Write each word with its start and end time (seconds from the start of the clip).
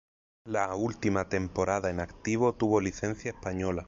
La 0.47 0.73
última 0.73 1.29
temporada 1.29 1.91
en 1.91 1.99
activo 1.99 2.55
tuvo 2.55 2.81
licencia 2.81 3.29
española. 3.29 3.79